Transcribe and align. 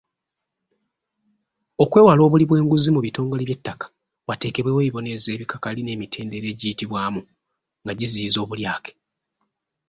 Okwewala 1.83 2.21
obuli 2.25 2.43
bw’enguzi 2.49 2.89
mu 2.95 2.99
bitongole 3.05 3.43
by’ettaka, 3.45 3.85
wateekebwewo 4.27 4.79
ebibonerezo 4.81 5.29
ebikakali 5.35 5.81
n’emitendera 5.83 6.45
egiyitibwamu 6.53 7.21
nga 7.83 7.93
giziyiza 7.99 8.39
obulyake. 8.41 8.91